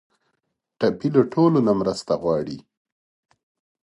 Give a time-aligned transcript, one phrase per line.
[0.79, 2.57] ټپي له ټولو نه مرسته غواړي.